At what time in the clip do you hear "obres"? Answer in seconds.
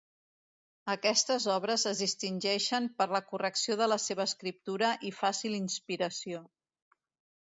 1.55-1.83